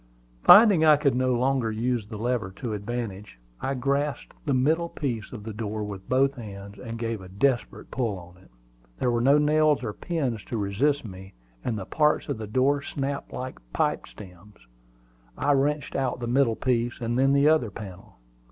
Finding 0.41 0.83
I 0.83 0.97
could 0.97 1.13
no 1.13 1.35
longer 1.35 1.71
use 1.71 2.07
the 2.07 2.17
lever 2.17 2.49
to 2.55 2.73
advantage, 2.73 3.37
I 3.61 3.75
grasped 3.75 4.33
the 4.47 4.53
middle 4.55 4.89
piece 4.89 5.31
of 5.31 5.43
the 5.43 5.53
door 5.53 5.83
with 5.83 6.09
both 6.09 6.33
hands, 6.37 6.79
and 6.79 6.97
gave 6.97 7.21
a 7.21 7.29
desperate 7.29 7.91
pull 7.91 8.33
at 8.35 8.45
it. 8.45 8.51
There 8.97 9.11
were 9.11 9.21
no 9.21 9.37
nails 9.37 9.83
or 9.83 9.93
pins 9.93 10.43
to 10.45 10.57
resist 10.57 11.05
me, 11.05 11.35
and 11.63 11.77
the 11.77 11.85
parts 11.85 12.29
of 12.29 12.39
the 12.39 12.47
door 12.47 12.81
snapped 12.81 13.31
like 13.31 13.59
pipe 13.73 14.07
stems. 14.07 14.65
I 15.37 15.51
wrenched 15.51 15.95
out 15.95 16.19
the 16.19 16.25
middle 16.25 16.55
piece, 16.55 16.99
and 16.99 17.15
then 17.19 17.31
the 17.33 17.47
other 17.47 17.69
panel. 17.69 18.15